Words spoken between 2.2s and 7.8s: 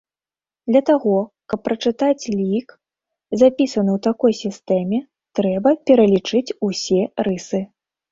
лік, запісаны ў такой сістэме, трэба пералічыць усе рысы.